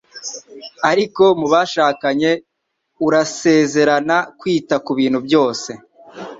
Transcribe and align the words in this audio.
Ariko 0.91 1.23
mubashakanye, 1.39 2.31
urasezerana 3.05 4.17
kwita 4.39 4.75
kubintu 4.85 5.19
byose. 5.27 5.71